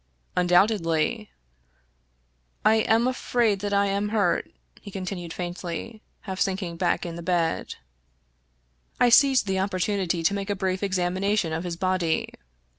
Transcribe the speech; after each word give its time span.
"Undoubtedly."" 0.35 1.29
I 2.65 2.77
am 2.89 3.07
afraid 3.07 3.59
that 3.59 3.71
I 3.71 3.85
am 3.85 4.09
hurt," 4.09 4.49
he 4.81 4.89
continued 4.89 5.31
faintly, 5.31 6.01
half 6.21 6.39
sinking 6.39 6.75
back 6.77 7.05
in 7.05 7.17
the 7.17 7.21
bed. 7.21 7.75
I 8.99 9.09
seized 9.09 9.45
the 9.45 9.59
opportunity 9.59 10.23
to 10.23 10.33
make 10.33 10.49
a 10.49 10.55
brief 10.55 10.81
examination 10.81 11.53
of 11.53 11.63
his 11.65 11.77
body. 11.77 12.33